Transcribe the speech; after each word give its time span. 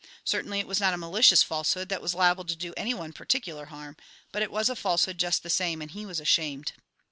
Certainly 0.23 0.59
it 0.61 0.65
was 0.67 0.79
not 0.79 0.95
a 0.95 0.97
malicious 0.97 1.43
falsehood 1.43 1.87
that 1.89 2.01
was 2.01 2.15
liable 2.15 2.43
to 2.45 2.55
do 2.55 2.73
any 2.75 2.91
one 2.91 3.13
particular 3.13 3.65
harm, 3.65 3.95
but 4.31 4.41
it 4.41 4.49
was 4.49 4.67
a 4.67 4.75
falsehood 4.75 5.19
just 5.19 5.43
the 5.43 5.49
same, 5.51 5.79
and 5.79 5.91
he 5.91 6.07
was 6.07 6.19
ashamed. 6.19 6.71